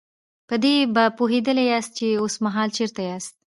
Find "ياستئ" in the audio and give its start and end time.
1.71-1.93, 3.09-3.37